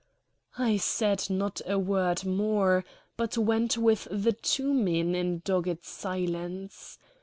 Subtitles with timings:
[0.57, 2.83] I said not a word more,
[3.17, 6.97] but went with the two men in dogged silence.